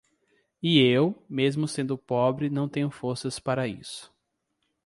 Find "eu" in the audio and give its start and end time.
0.83-1.15